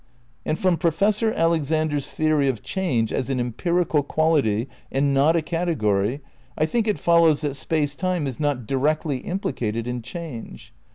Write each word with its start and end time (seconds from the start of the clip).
And 0.47 0.57
from 0.57 0.77
Professor 0.77 1.31
Alexander's 1.31 2.09
theory 2.09 2.47
of 2.47 2.63
change 2.63 3.13
as 3.13 3.29
an 3.29 3.39
empirical 3.39 4.01
quality 4.01 4.67
and 4.91 5.13
not 5.13 5.35
a 5.35 5.43
category 5.43 6.21
I 6.57 6.65
think 6.65 6.87
it 6.87 6.97
follows 6.97 7.41
that 7.41 7.53
Space 7.53 7.95
Time 7.95 8.25
is 8.25 8.39
not 8.39 8.65
directly 8.65 9.17
implicated 9.19 9.85
in 9.85 10.01
change. 10.01 10.73